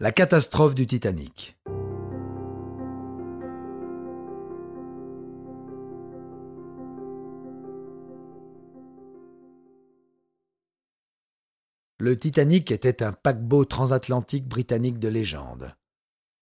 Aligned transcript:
La 0.00 0.12
catastrophe 0.12 0.76
du 0.76 0.86
Titanic. 0.86 1.58
Le 11.98 12.16
Titanic 12.16 12.70
était 12.70 13.02
un 13.02 13.10
paquebot 13.10 13.64
transatlantique 13.64 14.46
britannique 14.46 15.00
de 15.00 15.08
légende. 15.08 15.74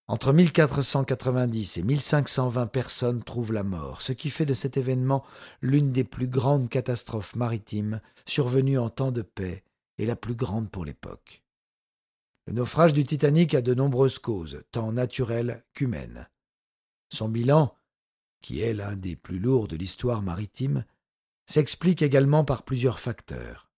Entre 0.06 0.34
1490 0.34 1.78
et 1.78 1.82
1520 1.82 2.66
personnes 2.66 3.24
trouvent 3.24 3.54
la 3.54 3.62
mort, 3.62 4.02
ce 4.02 4.12
qui 4.12 4.28
fait 4.28 4.44
de 4.44 4.52
cet 4.52 4.76
événement 4.76 5.24
l'une 5.62 5.92
des 5.92 6.04
plus 6.04 6.28
grandes 6.28 6.68
catastrophes 6.68 7.34
maritimes 7.34 8.02
survenues 8.26 8.76
en 8.76 8.90
temps 8.90 9.12
de 9.12 9.22
paix 9.22 9.64
et 9.96 10.04
la 10.04 10.14
plus 10.14 10.34
grande 10.34 10.70
pour 10.70 10.84
l'époque. 10.84 11.45
Le 12.46 12.52
naufrage 12.52 12.92
du 12.92 13.04
Titanic 13.04 13.54
a 13.54 13.60
de 13.60 13.74
nombreuses 13.74 14.20
causes, 14.20 14.62
tant 14.70 14.92
naturelles 14.92 15.64
qu'humaines. 15.74 16.28
Son 17.12 17.28
bilan, 17.28 17.76
qui 18.40 18.60
est 18.60 18.72
l'un 18.72 18.96
des 18.96 19.16
plus 19.16 19.40
lourds 19.40 19.66
de 19.66 19.76
l'histoire 19.76 20.22
maritime, 20.22 20.84
s'explique 21.46 22.02
également 22.02 22.44
par 22.44 22.64
plusieurs 22.64 23.00
facteurs. 23.00 23.70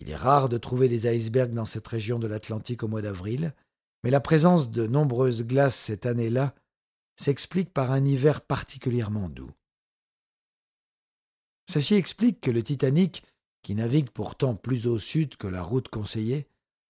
Il 0.00 0.10
est 0.10 0.16
rare 0.16 0.48
de 0.48 0.58
trouver 0.58 0.88
des 0.88 1.12
icebergs 1.12 1.52
dans 1.52 1.64
cette 1.64 1.86
région 1.86 2.18
de 2.18 2.26
l'Atlantique 2.26 2.82
au 2.82 2.88
mois 2.88 3.02
d'avril, 3.02 3.54
mais 4.02 4.10
la 4.10 4.20
présence 4.20 4.70
de 4.70 4.86
nombreuses 4.86 5.44
glaces 5.44 5.76
cette 5.76 6.06
année-là 6.06 6.54
s'explique 7.16 7.72
par 7.72 7.90
un 7.90 8.04
hiver 8.04 8.40
particulièrement 8.40 9.28
doux. 9.28 9.52
Ceci 11.68 11.94
explique 11.94 12.40
que 12.40 12.50
le 12.50 12.62
Titanic, 12.62 13.24
qui 13.62 13.74
navigue 13.74 14.10
pourtant 14.10 14.54
plus 14.54 14.86
au 14.86 14.98
sud 14.98 15.36
que 15.36 15.46
la 15.46 15.62
route 15.62 15.88
conseillée, 15.88 16.46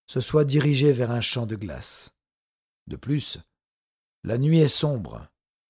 se 0.06 0.20
soit 0.20 0.44
dirigé 0.44 0.92
vers 0.92 1.10
un 1.10 1.20
champ 1.20 1.46
de 1.46 1.56
glace. 1.56 2.14
De 2.86 2.96
plus, 2.96 3.38
la 4.22 4.38
nuit 4.38 4.58
est 4.58 4.68
sombre, 4.68 5.28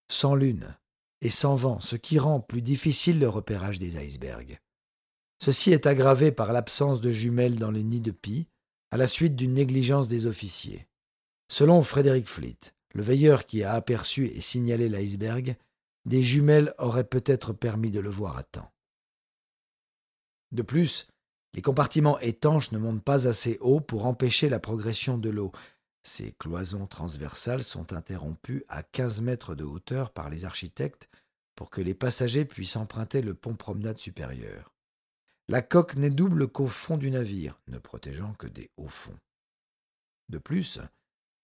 sans 0.09 0.35
lune 0.35 0.77
et 1.21 1.31
sans 1.31 1.57
vent, 1.57 1.81
ce 1.81 1.97
qui 1.97 2.19
rend 2.19 2.41
plus 2.41 2.63
difficile 2.63 3.19
le 3.19 3.29
repérage 3.29 3.79
des 3.79 3.97
icebergs. 3.97 4.61
Ceci 5.39 5.73
est 5.73 5.87
aggravé 5.87 6.33
par 6.33 6.53
l'absence 6.53 7.01
de 7.01 7.11
jumelles 7.11 7.59
dans 7.59 7.71
le 7.71 7.81
nid 7.81 8.01
de 8.01 8.11
pie, 8.11 8.47
à 8.91 8.97
la 8.97 9.07
suite 9.07 9.37
d'une 9.37 9.55
négligence 9.55 10.09
des 10.09 10.27
officiers. 10.27 10.87
Selon 11.48 11.83
Frédéric 11.83 12.29
Fleet, 12.29 12.59
le 12.95 13.03
veilleur 13.03 13.47
qui 13.47 13.65
a 13.65 13.73
aperçu 13.73 14.27
et 14.27 14.41
signalé 14.41 14.89
l'iceberg, 14.89 15.57
des 16.05 16.23
jumelles 16.23 16.75
auraient 16.79 17.09
peut-être 17.09 17.53
permis 17.53 17.91
de 17.91 18.01
le 18.01 18.11
voir 18.11 18.37
à 18.37 18.45
temps. 18.45 18.71
De 20.53 20.63
plus, 20.63 21.09
les 21.55 21.63
compartiments 21.63 22.19
étanches 22.19 22.73
ne 22.73 22.79
montent 22.79 23.05
pas 23.05 23.29
assez 23.29 23.59
haut 23.61 23.81
pour 23.81 24.07
empêcher 24.07 24.49
la 24.49 24.59
progression 24.59 25.19
de 25.19 25.31
l'eau. 25.31 25.53
Ces 26.03 26.33
cloisons 26.33 26.87
transversales 26.89 27.63
sont 27.63 27.93
interrompues 27.93 28.65
à 28.69 28.83
15 28.83 29.21
mètres 29.21 29.55
de 29.55 29.63
hauteur 29.63 30.11
par 30.11 30.31
les 30.31 30.45
architectes 30.45 31.09
pour 31.55 31.71
que 31.71 31.81
les 31.81 31.95
passagers 31.95 32.45
puissent 32.45 32.75
emprunter 32.75 33.23
le 33.23 33.35
pont 33.35 33.55
promenade 33.55 33.99
supérieur. 33.99 34.75
La 35.47 35.63
coque 35.63 35.95
n'est 35.95 36.11
double 36.11 36.49
qu'au 36.49 36.67
fond 36.67 36.97
du 36.97 37.13
navire, 37.13 37.61
ne 37.69 37.79
protégeant 37.79 38.35
que 38.35 38.49
des 38.49 38.73
hauts 38.77 38.89
fonds. 38.89 39.19
De 40.31 40.39
plus, 40.39 40.81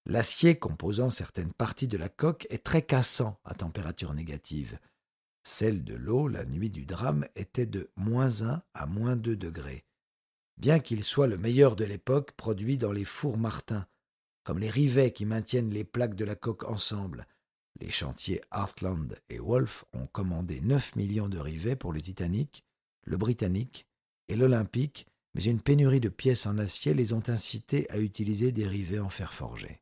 l'acier 0.07 0.59
composant 0.59 1.11
certaines 1.11 1.53
parties 1.53 1.89
de 1.89 1.99
la 1.99 2.09
coque 2.09 2.49
est 2.51 2.65
très 2.65 2.83
cassant 2.83 3.39
à 3.45 3.55
température 3.55 4.13
négative. 4.13 4.81
Celle 5.45 5.85
de 5.85 5.95
l'eau, 5.95 6.27
la 6.27 6.45
nuit 6.45 6.71
du 6.71 6.85
drame, 6.85 7.29
était 7.37 7.67
de 7.67 7.91
moins 7.95 8.43
1 8.43 8.63
à 8.75 8.87
moins 8.87 9.15
2 9.15 9.37
degrés 9.37 9.85
bien 10.61 10.79
qu'il 10.79 11.03
soit 11.05 11.27
le 11.27 11.39
meilleur 11.39 11.75
de 11.75 11.85
l'époque 11.85 12.33
produit 12.33 12.77
dans 12.77 12.93
les 12.93 13.07
fours 13.07 13.39
Martin, 13.39 13.87
comme 14.45 14.59
les 14.59 14.69
rivets 14.69 15.11
qui 15.11 15.25
maintiennent 15.25 15.71
les 15.71 15.85
plaques 15.85 16.15
de 16.15 16.25
la 16.27 16.35
coque 16.35 16.65
ensemble. 16.65 17.27
Les 17.81 17.89
chantiers 17.89 18.43
Heartland 18.53 19.19
et 19.31 19.39
Wolf 19.39 19.87
ont 19.95 20.07
commandé 20.07 20.61
9 20.61 20.97
millions 20.97 21.31
de 21.31 21.39
rivets 21.39 21.77
pour 21.77 21.95
le 21.95 22.03
Titanic, 22.03 22.63
le 23.05 23.17
Britannique 23.17 23.87
et 24.29 24.37
l'Olympique, 24.37 25.07
mais 25.35 25.45
une 25.45 25.63
pénurie 25.63 26.01
de 26.01 26.11
pièces 26.11 26.45
en 26.45 26.59
acier 26.59 26.93
les 26.93 27.15
ont 27.15 27.23
incités 27.29 27.91
à 27.91 27.99
utiliser 27.99 28.53
des 28.53 28.67
rivets 28.67 28.99
en 28.99 29.09
fer 29.09 29.33
forgé. 29.33 29.81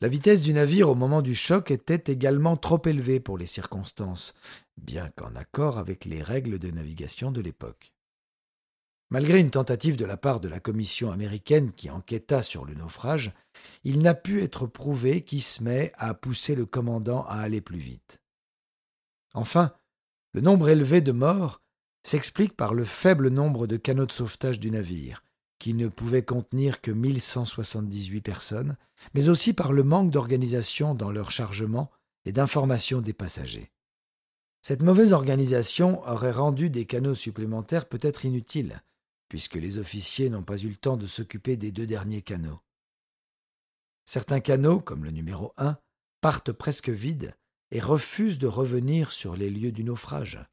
La 0.00 0.08
vitesse 0.08 0.40
du 0.40 0.54
navire 0.54 0.88
au 0.88 0.94
moment 0.94 1.20
du 1.20 1.34
choc 1.34 1.70
était 1.70 2.10
également 2.10 2.56
trop 2.56 2.80
élevée 2.86 3.20
pour 3.20 3.36
les 3.36 3.44
circonstances, 3.44 4.32
bien 4.78 5.10
qu'en 5.10 5.36
accord 5.36 5.76
avec 5.76 6.06
les 6.06 6.22
règles 6.22 6.58
de 6.58 6.70
navigation 6.70 7.32
de 7.32 7.42
l'époque. 7.42 7.92
Malgré 9.10 9.40
une 9.40 9.50
tentative 9.50 9.96
de 9.96 10.04
la 10.04 10.16
part 10.16 10.38
de 10.38 10.48
la 10.48 10.60
commission 10.60 11.10
américaine 11.10 11.72
qui 11.72 11.90
enquêta 11.90 12.44
sur 12.44 12.64
le 12.64 12.74
naufrage, 12.74 13.32
il 13.82 14.02
n'a 14.02 14.14
pu 14.14 14.40
être 14.42 14.66
prouvé 14.66 15.22
qu'Ismay 15.22 15.92
a 15.96 16.14
poussé 16.14 16.54
le 16.54 16.64
commandant 16.64 17.24
à 17.24 17.38
aller 17.40 17.60
plus 17.60 17.78
vite. 17.78 18.20
Enfin, 19.34 19.72
le 20.32 20.40
nombre 20.40 20.68
élevé 20.68 21.00
de 21.00 21.10
morts 21.10 21.60
s'explique 22.04 22.56
par 22.56 22.72
le 22.72 22.84
faible 22.84 23.30
nombre 23.30 23.66
de 23.66 23.76
canots 23.76 24.06
de 24.06 24.12
sauvetage 24.12 24.60
du 24.60 24.70
navire, 24.70 25.24
qui 25.58 25.74
ne 25.74 25.88
pouvait 25.88 26.24
contenir 26.24 26.80
que 26.80 26.92
1178 26.92 28.20
personnes, 28.20 28.76
mais 29.14 29.28
aussi 29.28 29.52
par 29.52 29.72
le 29.72 29.82
manque 29.82 30.10
d'organisation 30.10 30.94
dans 30.94 31.10
leur 31.10 31.32
chargement 31.32 31.90
et 32.24 32.32
d'information 32.32 33.00
des 33.00 33.12
passagers. 33.12 33.72
Cette 34.62 34.82
mauvaise 34.82 35.12
organisation 35.12 36.06
aurait 36.08 36.30
rendu 36.30 36.70
des 36.70 36.86
canaux 36.86 37.14
supplémentaires 37.14 37.88
peut-être 37.88 38.24
inutiles, 38.24 38.82
puisque 39.30 39.54
les 39.54 39.78
officiers 39.78 40.28
n'ont 40.28 40.42
pas 40.42 40.58
eu 40.58 40.68
le 40.68 40.76
temps 40.76 40.96
de 40.96 41.06
s'occuper 41.06 41.56
des 41.56 41.70
deux 41.70 41.86
derniers 41.86 42.20
canaux. 42.20 42.60
Certains 44.04 44.40
canaux, 44.40 44.80
comme 44.80 45.04
le 45.04 45.12
numéro 45.12 45.54
1, 45.56 45.78
partent 46.20 46.50
presque 46.50 46.90
vides 46.90 47.36
et 47.70 47.80
refusent 47.80 48.40
de 48.40 48.48
revenir 48.48 49.12
sur 49.12 49.36
les 49.36 49.48
lieux 49.48 49.70
du 49.70 49.84
naufrage. 49.84 50.44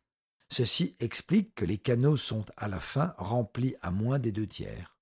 Ceci 0.49 0.95
explique 0.99 1.55
que 1.55 1.65
les 1.65 1.79
canaux 1.79 2.17
sont 2.17 2.45
à 2.55 2.67
la 2.67 2.79
fin 2.79 3.15
remplis 3.17 3.75
à 3.81 3.89
moins 3.89 4.19
des 4.19 4.31
deux 4.31 4.45
tiers. 4.45 4.95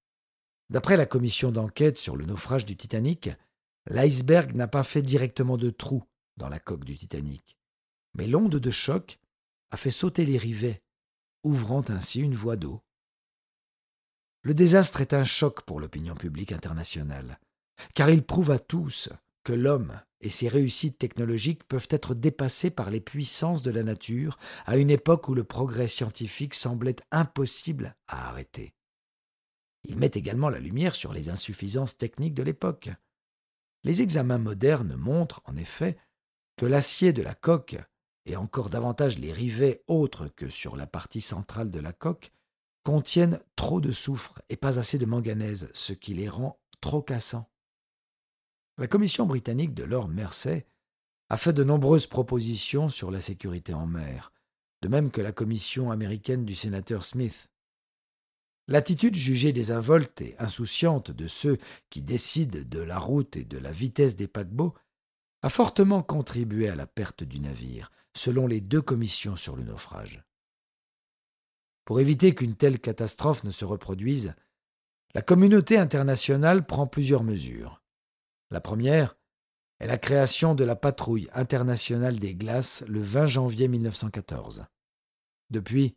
D'après 0.70 0.96
la 0.96 1.06
commission 1.06 1.52
d'enquête 1.52 1.98
sur 1.98 2.16
le 2.16 2.26
naufrage 2.26 2.66
du 2.66 2.78
Titanic, 2.78 3.30
l'iceberg 3.88 4.56
n'a 4.56 4.70
pas 4.70 4.84
fait 4.84 5.04
directement 5.04 5.58
de 5.58 5.70
trou 5.70 6.02
dans 6.38 6.48
la 6.48 6.60
coque 6.60 6.86
du 6.86 6.98
Titanic, 6.98 7.58
mais 8.14 8.26
l'onde 8.26 8.56
de 8.56 8.72
choc 8.72 9.20
a 9.70 9.76
fait 9.76 9.92
sauter 9.92 10.26
les 10.26 10.38
rivets, 10.38 10.82
ouvrant 11.44 11.84
ainsi 11.90 12.22
une 12.22 12.36
voie 12.36 12.56
d'eau. 12.56 12.85
Le 14.46 14.54
désastre 14.54 15.02
est 15.02 15.16
un 15.16 15.24
choc 15.24 15.64
pour 15.64 15.80
l'opinion 15.80 16.14
publique 16.14 16.52
internationale, 16.52 17.40
car 17.96 18.12
il 18.12 18.24
prouve 18.24 18.52
à 18.52 18.60
tous 18.60 19.10
que 19.44 19.54
l'homme 19.54 20.00
et 20.22 20.30
ses 20.30 20.48
réussites 20.48 21.00
technologiques 21.00 21.64
peuvent 21.64 21.88
être 21.90 22.14
dépassés 22.14 22.70
par 22.70 22.92
les 22.92 23.02
puissances 23.02 23.64
de 23.64 23.72
la 23.72 23.82
nature 23.82 24.38
à 24.68 24.78
une 24.78 24.92
époque 24.92 25.30
où 25.30 25.34
le 25.34 25.44
progrès 25.44 25.88
scientifique 25.88 26.54
semblait 26.54 26.98
impossible 27.10 27.96
à 28.08 28.30
arrêter. 28.30 28.76
Il 29.84 29.98
met 29.98 30.12
également 30.14 30.50
la 30.50 30.60
lumière 30.60 30.94
sur 30.94 31.12
les 31.12 31.32
insuffisances 31.32 31.98
techniques 31.98 32.36
de 32.36 32.44
l'époque. 32.44 32.92
Les 33.84 34.04
examens 34.04 34.38
modernes 34.38 34.96
montrent, 34.96 35.42
en 35.46 35.58
effet, 35.58 35.98
que 36.56 36.68
l'acier 36.68 37.14
de 37.14 37.24
la 37.24 37.34
coque, 37.34 37.78
et 38.28 38.36
encore 38.36 38.70
davantage 38.70 39.18
les 39.18 39.34
rivets 39.34 39.84
autres 39.88 40.28
que 40.28 40.50
sur 40.50 40.76
la 40.76 40.86
partie 40.86 41.22
centrale 41.22 41.72
de 41.72 41.80
la 41.80 41.94
coque, 41.94 42.32
contiennent 42.86 43.40
trop 43.56 43.82
de 43.82 43.92
soufre 43.92 44.40
et 44.48 44.56
pas 44.56 44.78
assez 44.80 44.98
de 44.98 45.08
manganèse, 45.08 45.70
ce 45.74 45.92
qui 45.92 46.14
les 46.14 46.30
rend 46.30 46.62
trop 46.82 47.02
cassants. 47.02 47.50
La 48.78 48.88
commission 48.88 49.26
britannique 49.26 49.74
de 49.74 49.84
Lord 49.84 50.08
Mersey 50.08 50.68
a 51.30 51.38
fait 51.38 51.52
de 51.52 51.64
nombreuses 51.64 52.06
propositions 52.06 52.88
sur 52.88 53.10
la 53.10 53.22
sécurité 53.22 53.74
en 53.74 53.88
mer, 53.88 54.32
de 54.84 54.88
même 54.88 55.10
que 55.10 55.22
la 55.22 55.32
commission 55.32 55.92
américaine 55.92 56.46
du 56.46 56.54
sénateur 56.54 57.04
Smith. 57.04 57.50
L'attitude 58.68 59.16
jugée 59.16 59.52
désinvolte 59.52 60.22
et 60.22 60.36
insouciante 60.38 61.10
de 61.10 61.26
ceux 61.26 61.58
qui 61.90 62.04
décident 62.04 62.60
de 62.64 62.80
la 62.80 63.00
route 63.00 63.36
et 63.36 63.46
de 63.46 63.58
la 63.58 63.72
vitesse 63.72 64.16
des 64.16 64.28
paquebots 64.28 64.76
a 65.42 65.50
fortement 65.50 66.04
contribué 66.04 66.70
à 66.70 66.76
la 66.76 66.86
perte 66.86 67.24
du 67.24 67.40
navire, 67.40 67.92
selon 68.16 68.46
les 68.46 68.62
deux 68.62 68.82
commissions 68.82 69.36
sur 69.36 69.56
le 69.56 69.64
naufrage. 69.64 70.24
Pour 71.86 72.00
éviter 72.00 72.34
qu'une 72.34 72.56
telle 72.56 72.80
catastrophe 72.80 73.44
ne 73.44 73.52
se 73.52 73.64
reproduise, 73.64 74.34
la 75.14 75.22
communauté 75.22 75.78
internationale 75.78 76.66
prend 76.66 76.88
plusieurs 76.88 77.24
mesures. 77.24 77.82
La 78.52 78.60
première 78.60 79.16
est 79.80 79.88
la 79.88 79.98
création 79.98 80.56
de 80.56 80.64
la 80.64 80.76
patrouille 80.76 81.30
internationale 81.34 82.20
des 82.20 82.36
glaces 82.36 82.84
le 82.88 83.02
20 83.02 83.28
janvier 83.28 83.68
1914. 83.68 84.66
Depuis, 85.52 85.96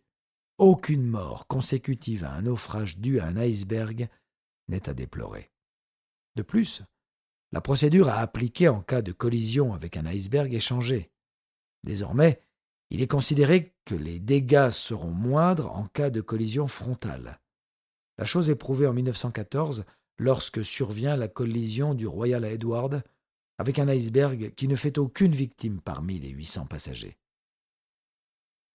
aucune 0.59 1.07
mort 1.07 1.47
consécutive 1.47 2.25
à 2.25 2.33
un 2.33 2.43
naufrage 2.43 2.99
dû 2.99 3.21
à 3.21 3.27
un 3.27 3.37
iceberg 3.37 4.09
n'est 4.69 4.89
à 4.89 4.95
déplorer. 4.95 5.51
De 6.37 6.43
plus, 6.43 6.83
la 7.53 7.61
procédure 7.61 8.09
à 8.09 8.19
appliquer 8.19 8.69
en 8.69 8.83
cas 8.83 9.01
de 9.01 9.13
collision 9.13 9.73
avec 9.73 9.97
un 9.97 10.05
iceberg 10.07 10.53
est 10.53 10.61
changée. 10.61 11.11
Désormais, 11.83 12.43
il 12.91 13.03
est 13.03 13.07
considéré 13.07 13.75
que 13.85 13.95
les 13.95 14.19
dégâts 14.19 14.71
seront 14.71 15.11
moindres 15.11 15.75
en 15.75 15.87
cas 15.87 16.11
de 16.11 16.21
collision 16.21 16.69
frontale. 16.69 17.41
La 18.19 18.25
chose 18.25 18.51
est 18.51 18.55
prouvée 18.55 18.87
en 18.87 18.93
1914 18.93 19.85
lorsque 20.19 20.65
survient 20.65 21.17
la 21.17 21.29
collision 21.29 21.95
du 21.95 22.07
Royal 22.07 22.45
Edward 22.45 23.03
avec 23.59 23.79
un 23.79 23.89
iceberg 23.89 24.55
qui 24.55 24.69
ne 24.69 24.77
fait 24.77 24.99
aucune 24.99 25.33
victime 25.33 25.81
parmi 25.81 26.19
les 26.19 26.31
800 26.31 26.67
passagers. 26.67 27.17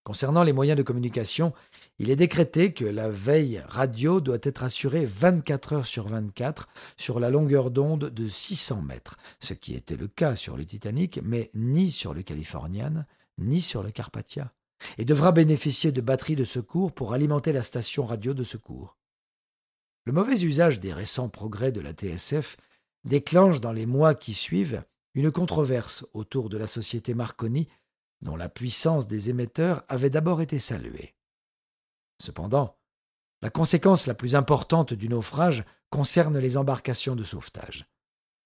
Concernant 0.04 0.44
les 0.44 0.52
moyens 0.52 0.78
de 0.78 0.84
communication, 0.84 1.54
il 1.98 2.10
est 2.10 2.18
décrété 2.18 2.74
que 2.74 2.84
la 2.84 3.10
veille 3.10 3.64
radio 3.66 4.20
doit 4.20 4.38
être 4.44 4.64
assurée 4.64 5.06
24 5.06 5.74
heures 5.74 5.86
sur 5.86 6.10
24 6.10 6.68
sur 6.98 7.22
la 7.22 7.30
longueur 7.30 7.72
d'onde 7.72 8.10
de 8.10 8.28
600 8.28 8.82
mètres, 8.82 9.18
ce 9.40 9.54
qui 9.54 9.76
était 9.76 9.96
le 9.96 10.10
cas 10.10 10.36
sur 10.36 10.58
le 10.58 10.66
Titanic, 10.66 11.22
mais 11.24 11.52
ni 11.54 11.90
sur 11.90 12.14
le 12.14 12.22
Californian, 12.22 13.06
ni 13.38 13.62
sur 13.62 13.84
le 13.84 13.92
Carpathia, 13.92 14.54
et 14.98 15.06
devra 15.06 15.32
bénéficier 15.32 15.92
de 15.92 16.02
batteries 16.02 16.36
de 16.36 16.44
secours 16.44 16.92
pour 16.92 17.14
alimenter 17.14 17.54
la 17.54 17.64
station 17.64 18.06
radio 18.06 18.34
de 18.34 18.44
secours. 18.44 18.98
Le 20.06 20.12
mauvais 20.12 20.42
usage 20.42 20.80
des 20.80 20.94
récents 20.94 21.30
progrès 21.30 21.72
de 21.72 21.80
la 21.80 21.94
TSF 21.94 22.58
déclenche 23.06 23.62
dans 23.62 23.72
les 23.72 23.86
mois 23.86 24.16
qui 24.16 24.34
suivent 24.34 24.84
une 25.14 25.32
controverse 25.32 26.06
autour 26.14 26.50
de 26.50 26.58
la 26.58 26.68
société 26.68 27.14
Marconi 27.14 27.68
dont 28.22 28.36
la 28.36 28.50
puissance 28.50 29.08
des 29.08 29.30
émetteurs 29.30 29.84
avait 29.88 30.10
d'abord 30.10 30.42
été 30.42 30.60
saluée. 30.60 31.14
Cependant, 32.22 32.78
la 33.42 33.50
conséquence 33.50 34.08
la 34.08 34.14
plus 34.14 34.36
importante 34.36 34.94
du 34.94 35.10
naufrage 35.10 35.66
concerne 35.90 36.38
les 36.40 36.58
embarcations 36.58 37.16
de 37.16 37.24
sauvetage. 37.24 37.86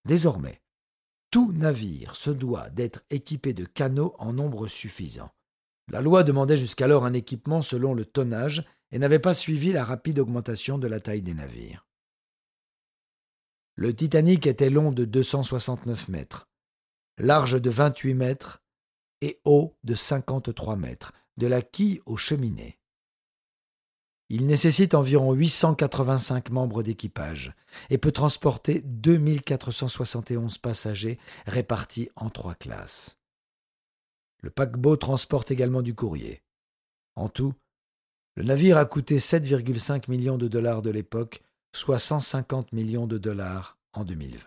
Désormais, 0.05 0.61
tout 1.31 1.51
navire 1.51 2.15
se 2.15 2.29
doit 2.29 2.69
d'être 2.69 3.01
équipé 3.09 3.53
de 3.53 3.65
canaux 3.65 4.15
en 4.19 4.33
nombre 4.33 4.67
suffisant. 4.67 5.31
La 5.89 6.01
loi 6.01 6.23
demandait 6.23 6.57
jusqu'alors 6.57 7.05
un 7.05 7.13
équipement 7.13 7.61
selon 7.61 7.93
le 7.93 8.05
tonnage 8.05 8.65
et 8.91 8.99
n'avait 8.99 9.19
pas 9.19 9.33
suivi 9.33 9.71
la 9.71 9.83
rapide 9.83 10.19
augmentation 10.19 10.77
de 10.77 10.87
la 10.87 10.99
taille 10.99 11.21
des 11.21 11.33
navires. 11.33 11.85
Le 13.75 13.95
Titanic 13.95 14.47
était 14.47 14.69
long 14.69 14.91
de 14.91 15.05
269 15.05 16.07
mètres, 16.07 16.49
large 17.17 17.61
de 17.61 17.69
28 17.69 18.13
mètres 18.15 18.63
et 19.21 19.39
haut 19.45 19.77
de 19.83 19.95
53 19.95 20.75
mètres, 20.75 21.13
de 21.37 21.47
la 21.47 21.61
quille 21.61 22.01
aux 22.05 22.17
cheminées. 22.17 22.76
Il 24.29 24.45
nécessite 24.45 24.93
environ 24.93 25.33
885 25.33 26.49
membres 26.49 26.83
d'équipage 26.83 27.53
et 27.89 27.97
peut 27.97 28.11
transporter 28.11 28.81
2471 28.81 30.57
passagers 30.57 31.17
répartis 31.45 32.09
en 32.15 32.29
trois 32.29 32.55
classes. 32.55 33.17
Le 34.41 34.49
paquebot 34.49 34.97
transporte 34.97 35.49
également 35.49 35.81
du 35.81 35.95
courrier. 35.95 36.43
En 37.15 37.29
tout, 37.29 37.53
le 38.35 38.43
navire 38.43 38.77
a 38.77 38.85
coûté 38.85 39.17
7,5 39.17 40.09
millions 40.09 40.37
de 40.37 40.47
dollars 40.47 40.81
de 40.81 40.89
l'époque, 40.89 41.41
soit 41.73 41.97
150 41.97 42.73
millions 42.73 43.07
de 43.07 43.17
dollars 43.17 43.79
en 43.93 44.03
2020. 44.03 44.45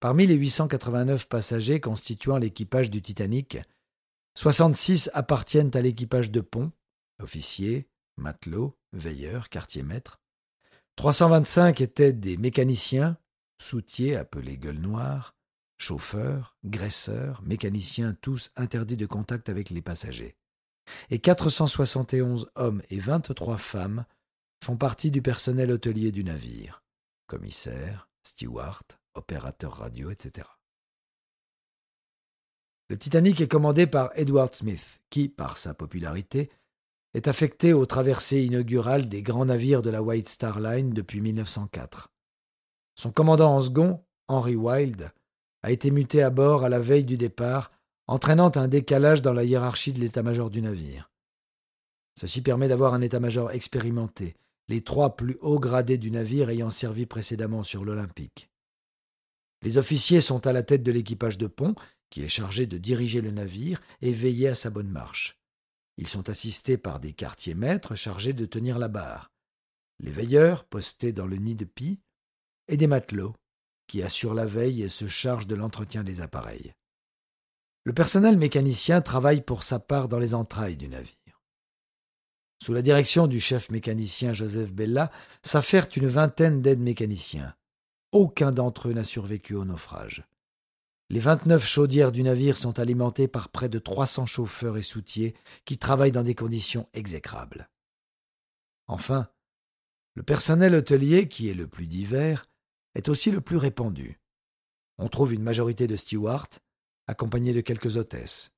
Parmi 0.00 0.26
les 0.26 0.34
889 0.34 1.28
passagers 1.28 1.80
constituant 1.80 2.38
l'équipage 2.38 2.90
du 2.90 3.02
Titanic, 3.02 3.58
66 4.34 5.10
appartiennent 5.12 5.70
à 5.74 5.82
l'équipage 5.82 6.32
de 6.32 6.40
pont, 6.40 6.72
officiers, 7.20 7.86
matelots, 8.16 8.76
veilleurs, 8.92 9.48
quartiers-maîtres. 9.48 10.20
325 10.96 11.80
étaient 11.80 12.12
des 12.12 12.36
mécaniciens, 12.36 13.16
soutiers 13.60 14.16
appelés 14.16 14.58
gueules 14.58 14.80
noires, 14.80 15.34
chauffeurs, 15.78 16.56
graisseurs, 16.64 17.42
mécaniciens 17.42 18.14
tous 18.20 18.50
interdits 18.56 18.96
de 18.96 19.06
contact 19.06 19.48
avec 19.48 19.70
les 19.70 19.82
passagers. 19.82 20.36
Et 21.10 21.18
471 21.18 22.50
hommes 22.54 22.82
et 22.90 22.98
23 22.98 23.56
femmes 23.56 24.04
font 24.62 24.76
partie 24.76 25.10
du 25.10 25.22
personnel 25.22 25.70
hôtelier 25.70 26.12
du 26.12 26.24
navire, 26.24 26.84
commissaires, 27.26 28.08
stewards, 28.22 28.82
opérateur 29.14 29.72
radio, 29.72 30.10
etc. 30.10 30.48
Le 32.88 32.98
Titanic 32.98 33.40
est 33.40 33.48
commandé 33.48 33.86
par 33.86 34.10
Edward 34.14 34.54
Smith, 34.54 35.00
qui, 35.08 35.28
par 35.28 35.56
sa 35.56 35.72
popularité, 35.74 36.50
est 37.14 37.28
affecté 37.28 37.72
aux 37.72 37.86
traversées 37.86 38.42
inaugurales 38.42 39.08
des 39.08 39.22
grands 39.22 39.44
navires 39.44 39.82
de 39.82 39.90
la 39.90 40.02
White 40.02 40.28
Star 40.28 40.60
Line 40.60 40.90
depuis 40.90 41.20
1904. 41.20 42.10
Son 42.94 43.10
commandant 43.10 43.56
en 43.56 43.60
second, 43.60 44.02
Henry 44.28 44.56
Wilde, 44.56 45.12
a 45.62 45.70
été 45.70 45.90
muté 45.90 46.22
à 46.22 46.30
bord 46.30 46.64
à 46.64 46.68
la 46.68 46.78
veille 46.78 47.04
du 47.04 47.16
départ, 47.16 47.70
entraînant 48.06 48.50
un 48.56 48.68
décalage 48.68 49.22
dans 49.22 49.32
la 49.32 49.44
hiérarchie 49.44 49.92
de 49.92 50.00
l'état-major 50.00 50.50
du 50.50 50.62
navire. 50.62 51.10
Ceci 52.18 52.42
permet 52.42 52.68
d'avoir 52.68 52.94
un 52.94 53.00
état-major 53.00 53.52
expérimenté, 53.52 54.36
les 54.68 54.82
trois 54.82 55.16
plus 55.16 55.38
hauts 55.40 55.58
gradés 55.58 55.98
du 55.98 56.10
navire 56.10 56.50
ayant 56.50 56.70
servi 56.70 57.06
précédemment 57.06 57.62
sur 57.62 57.84
l'Olympique. 57.84 58.50
Les 59.62 59.78
officiers 59.78 60.20
sont 60.20 60.46
à 60.46 60.52
la 60.52 60.62
tête 60.62 60.82
de 60.82 60.92
l'équipage 60.92 61.38
de 61.38 61.46
pont, 61.46 61.74
qui 62.10 62.22
est 62.22 62.28
chargé 62.28 62.66
de 62.66 62.78
diriger 62.78 63.20
le 63.20 63.30
navire 63.30 63.80
et 64.02 64.12
veiller 64.12 64.48
à 64.48 64.54
sa 64.54 64.70
bonne 64.70 64.90
marche. 64.90 65.41
Ils 65.96 66.08
sont 66.08 66.30
assistés 66.30 66.78
par 66.78 67.00
des 67.00 67.12
quartiers 67.12 67.54
maîtres 67.54 67.94
chargés 67.94 68.32
de 68.32 68.46
tenir 68.46 68.78
la 68.78 68.88
barre, 68.88 69.30
les 69.98 70.10
veilleurs 70.10 70.64
postés 70.64 71.12
dans 71.12 71.26
le 71.26 71.36
nid 71.36 71.54
de 71.54 71.64
pie, 71.64 72.00
et 72.68 72.76
des 72.76 72.86
matelots 72.86 73.34
qui 73.86 74.02
assurent 74.02 74.34
la 74.34 74.46
veille 74.46 74.82
et 74.82 74.88
se 74.88 75.06
chargent 75.06 75.46
de 75.46 75.54
l'entretien 75.54 76.02
des 76.02 76.20
appareils. 76.20 76.72
Le 77.84 77.92
personnel 77.92 78.38
mécanicien 78.38 79.00
travaille 79.00 79.42
pour 79.42 79.62
sa 79.64 79.78
part 79.78 80.08
dans 80.08 80.18
les 80.18 80.34
entrailles 80.34 80.76
du 80.76 80.88
navire. 80.88 81.42
Sous 82.62 82.72
la 82.72 82.82
direction 82.82 83.26
du 83.26 83.40
chef 83.40 83.70
mécanicien 83.70 84.32
Joseph 84.32 84.72
Bella 84.72 85.10
s'affairent 85.42 85.88
une 85.96 86.06
vingtaine 86.06 86.62
d'aides 86.62 86.80
mécaniciens. 86.80 87.56
Aucun 88.12 88.52
d'entre 88.52 88.88
eux 88.88 88.92
n'a 88.92 89.04
survécu 89.04 89.54
au 89.54 89.64
naufrage. 89.64 90.24
Les 91.12 91.20
29 91.20 91.66
chaudières 91.66 92.10
du 92.10 92.22
navire 92.22 92.56
sont 92.56 92.78
alimentées 92.78 93.28
par 93.28 93.50
près 93.50 93.68
de 93.68 93.78
300 93.78 94.24
chauffeurs 94.24 94.78
et 94.78 94.82
soutiers 94.82 95.34
qui 95.66 95.76
travaillent 95.76 96.10
dans 96.10 96.22
des 96.22 96.34
conditions 96.34 96.88
exécrables. 96.94 97.68
Enfin, 98.86 99.28
le 100.14 100.22
personnel 100.22 100.74
hôtelier, 100.74 101.28
qui 101.28 101.50
est 101.50 101.54
le 101.54 101.66
plus 101.66 101.86
divers, 101.86 102.48
est 102.94 103.10
aussi 103.10 103.30
le 103.30 103.42
plus 103.42 103.58
répandu. 103.58 104.22
On 104.96 105.10
trouve 105.10 105.34
une 105.34 105.42
majorité 105.42 105.86
de 105.86 105.96
stewards, 105.96 106.48
accompagnés 107.06 107.52
de 107.52 107.60
quelques 107.60 107.98
hôtesses. 107.98 108.50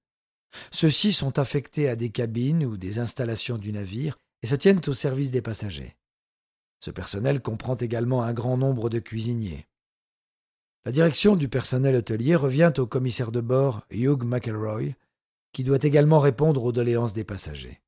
Ceux-ci 0.70 1.12
sont 1.12 1.40
affectés 1.40 1.88
à 1.88 1.96
des 1.96 2.10
cabines 2.10 2.64
ou 2.64 2.76
des 2.76 3.00
installations 3.00 3.58
du 3.58 3.72
navire 3.72 4.16
et 4.42 4.46
se 4.46 4.54
tiennent 4.54 4.80
au 4.86 4.92
service 4.92 5.32
des 5.32 5.42
passagers. 5.42 5.96
Ce 6.78 6.92
personnel 6.92 7.42
comprend 7.42 7.74
également 7.74 8.22
un 8.22 8.32
grand 8.32 8.56
nombre 8.56 8.90
de 8.90 9.00
cuisiniers. 9.00 9.66
La 10.86 10.92
direction 10.92 11.34
du 11.34 11.48
personnel 11.48 11.96
hôtelier 11.96 12.36
revient 12.36 12.72
au 12.76 12.86
commissaire 12.86 13.32
de 13.32 13.40
bord 13.40 13.86
Hugh 13.90 14.22
McElroy, 14.22 14.94
qui 15.52 15.64
doit 15.64 15.82
également 15.82 16.18
répondre 16.18 16.62
aux 16.62 16.72
doléances 16.72 17.14
des 17.14 17.24
passagers. 17.24 17.80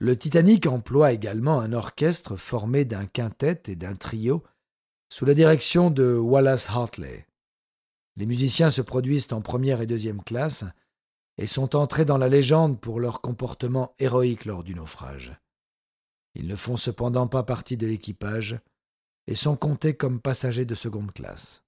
Le 0.00 0.18
Titanic 0.18 0.66
emploie 0.66 1.12
également 1.12 1.60
un 1.60 1.72
orchestre 1.72 2.34
formé 2.36 2.84
d'un 2.84 3.06
quintet 3.06 3.62
et 3.66 3.76
d'un 3.76 3.94
trio 3.94 4.42
sous 5.08 5.24
la 5.24 5.34
direction 5.34 5.90
de 5.90 6.16
Wallace 6.16 6.68
Hartley. 6.68 7.26
Les 8.16 8.26
musiciens 8.26 8.70
se 8.70 8.82
produisent 8.82 9.32
en 9.32 9.40
première 9.40 9.80
et 9.80 9.86
deuxième 9.86 10.22
classe 10.22 10.64
et 11.38 11.46
sont 11.46 11.76
entrés 11.76 12.04
dans 12.04 12.18
la 12.18 12.28
légende 12.28 12.80
pour 12.80 12.98
leur 12.98 13.20
comportement 13.20 13.94
héroïque 13.98 14.44
lors 14.44 14.64
du 14.64 14.74
naufrage. 14.74 15.38
Ils 16.34 16.48
ne 16.48 16.56
font 16.56 16.76
cependant 16.76 17.28
pas 17.28 17.44
partie 17.44 17.76
de 17.76 17.86
l'équipage 17.86 18.58
et 19.28 19.34
sont 19.34 19.56
comptés 19.56 19.94
comme 19.94 20.20
passagers 20.20 20.66
de 20.66 20.74
seconde 20.74 21.12
classe. 21.12 21.62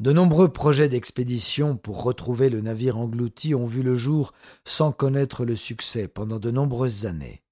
De 0.00 0.12
nombreux 0.12 0.52
projets 0.52 0.88
d'expédition 0.88 1.76
pour 1.76 2.04
retrouver 2.04 2.50
le 2.50 2.60
navire 2.60 2.98
englouti 2.98 3.56
ont 3.56 3.66
vu 3.66 3.82
le 3.82 3.96
jour 3.96 4.32
sans 4.64 4.92
connaître 4.92 5.44
le 5.44 5.56
succès 5.56 6.06
pendant 6.06 6.38
de 6.38 6.52
nombreuses 6.52 7.04
années. 7.06 7.42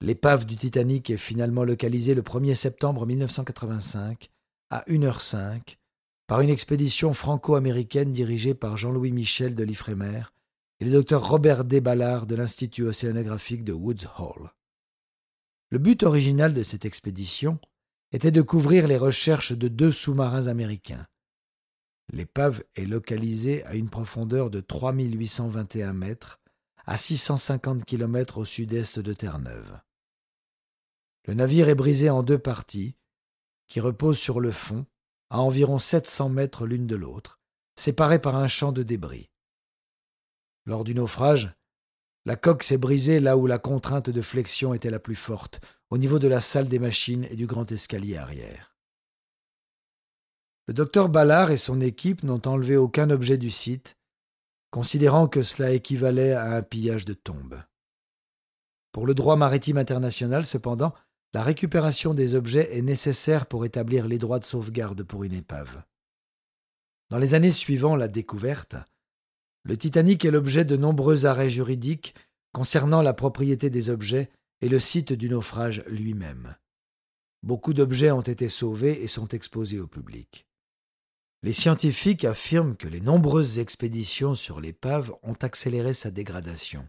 L'épave 0.00 0.46
du 0.46 0.56
Titanic 0.56 1.10
est 1.10 1.16
finalement 1.16 1.64
localisée 1.64 2.14
le 2.14 2.22
1er 2.22 2.54
septembre 2.54 3.06
1985 3.06 4.30
à 4.70 4.84
1h05 4.86 5.78
par 6.28 6.42
une 6.42 6.50
expédition 6.50 7.12
franco-américaine 7.12 8.12
dirigée 8.12 8.54
par 8.54 8.76
Jean-Louis 8.76 9.10
Michel 9.10 9.56
de 9.56 9.64
l'Ifremer 9.64 10.22
et 10.78 10.84
le 10.84 10.92
docteur 10.92 11.28
Robert 11.28 11.64
D. 11.64 11.80
Ballard 11.80 12.26
de 12.26 12.36
l'Institut 12.36 12.84
océanographique 12.84 13.64
de 13.64 13.72
Woods 13.72 14.06
Hole. 14.16 14.52
Le 15.70 15.78
but 15.78 16.04
original 16.04 16.54
de 16.54 16.62
cette 16.62 16.84
expédition 16.84 17.58
était 18.12 18.30
de 18.30 18.42
couvrir 18.42 18.86
les 18.86 18.96
recherches 18.96 19.52
de 19.52 19.66
deux 19.66 19.90
sous-marins 19.90 20.46
américains. 20.46 21.08
L'épave 22.10 22.62
est 22.74 22.86
localisée 22.86 23.64
à 23.64 23.74
une 23.74 23.90
profondeur 23.90 24.50
de 24.50 24.60
3821 24.60 25.92
mètres, 25.92 26.40
à 26.86 26.96
650 26.96 27.84
km 27.84 28.38
au 28.38 28.44
sud-est 28.44 28.98
de 28.98 29.12
Terre-Neuve. 29.12 29.80
Le 31.26 31.34
navire 31.34 31.68
est 31.68 31.74
brisé 31.74 32.08
en 32.08 32.22
deux 32.22 32.38
parties, 32.38 32.96
qui 33.66 33.80
reposent 33.80 34.18
sur 34.18 34.40
le 34.40 34.50
fond, 34.50 34.86
à 35.28 35.40
environ 35.40 35.78
700 35.78 36.30
mètres 36.30 36.66
l'une 36.66 36.86
de 36.86 36.96
l'autre, 36.96 37.38
séparées 37.76 38.20
par 38.20 38.36
un 38.36 38.48
champ 38.48 38.72
de 38.72 38.82
débris. 38.82 39.30
Lors 40.64 40.84
du 40.84 40.94
naufrage, 40.94 41.52
La 42.24 42.36
coque 42.36 42.62
s'est 42.62 42.76
brisée 42.76 43.20
là 43.20 43.38
où 43.38 43.46
la 43.46 43.58
contrainte 43.58 44.10
de 44.10 44.20
flexion 44.20 44.74
était 44.74 44.90
la 44.90 44.98
plus 44.98 45.14
forte, 45.14 45.60
au 45.88 45.96
niveau 45.96 46.18
de 46.18 46.28
la 46.28 46.42
salle 46.42 46.68
des 46.68 46.78
machines 46.78 47.26
et 47.30 47.36
du 47.36 47.46
grand 47.46 47.72
escalier 47.72 48.18
arrière. 48.18 48.77
Le 50.68 50.74
docteur 50.74 51.08
Ballard 51.08 51.50
et 51.50 51.56
son 51.56 51.80
équipe 51.80 52.22
n'ont 52.22 52.42
enlevé 52.46 52.76
aucun 52.76 53.08
objet 53.08 53.38
du 53.38 53.50
site, 53.50 53.96
considérant 54.70 55.26
que 55.26 55.40
cela 55.40 55.70
équivalait 55.70 56.34
à 56.34 56.56
un 56.56 56.62
pillage 56.62 57.06
de 57.06 57.14
tombe. 57.14 57.62
Pour 58.92 59.06
le 59.06 59.14
droit 59.14 59.36
maritime 59.36 59.78
international, 59.78 60.44
cependant, 60.44 60.92
la 61.32 61.42
récupération 61.42 62.12
des 62.12 62.34
objets 62.34 62.76
est 62.76 62.82
nécessaire 62.82 63.46
pour 63.46 63.64
établir 63.64 64.06
les 64.06 64.18
droits 64.18 64.40
de 64.40 64.44
sauvegarde 64.44 65.02
pour 65.04 65.24
une 65.24 65.32
épave. 65.32 65.84
Dans 67.08 67.18
les 67.18 67.32
années 67.32 67.50
suivant 67.50 67.96
la 67.96 68.08
découverte, 68.08 68.76
le 69.62 69.78
Titanic 69.78 70.26
est 70.26 70.30
l'objet 70.30 70.66
de 70.66 70.76
nombreux 70.76 71.24
arrêts 71.24 71.48
juridiques 71.48 72.14
concernant 72.52 73.00
la 73.00 73.14
propriété 73.14 73.70
des 73.70 73.88
objets 73.88 74.28
et 74.60 74.68
le 74.68 74.80
site 74.80 75.14
du 75.14 75.30
naufrage 75.30 75.82
lui-même. 75.86 76.56
Beaucoup 77.42 77.72
d'objets 77.72 78.10
ont 78.10 78.20
été 78.20 78.50
sauvés 78.50 79.02
et 79.02 79.06
sont 79.06 79.28
exposés 79.28 79.80
au 79.80 79.86
public. 79.86 80.44
Les 81.42 81.52
scientifiques 81.52 82.24
affirment 82.24 82.76
que 82.76 82.88
les 82.88 83.00
nombreuses 83.00 83.60
expéditions 83.60 84.34
sur 84.34 84.60
l'épave 84.60 85.12
ont 85.22 85.36
accéléré 85.40 85.92
sa 85.92 86.10
dégradation 86.10 86.88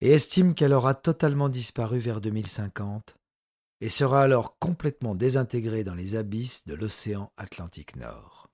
et 0.00 0.10
estiment 0.10 0.54
qu'elle 0.54 0.72
aura 0.72 0.94
totalement 0.94 1.48
disparu 1.48 1.98
vers 1.98 2.20
2050 2.20 3.16
et 3.82 3.88
sera 3.88 4.22
alors 4.22 4.58
complètement 4.58 5.14
désintégrée 5.14 5.84
dans 5.84 5.94
les 5.94 6.16
abysses 6.16 6.66
de 6.66 6.74
l'océan 6.74 7.32
Atlantique 7.36 7.96
Nord. 7.96 8.51